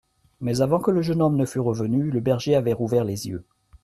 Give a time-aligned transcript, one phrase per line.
[0.39, 3.45] Mais avant que le jeune homme ne fût revenu, le berger avait rouvert les yeux.